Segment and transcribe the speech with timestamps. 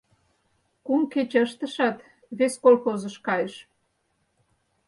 [0.85, 1.97] Кум кече ыштышат,
[2.37, 3.55] вес колхозыш кайыш.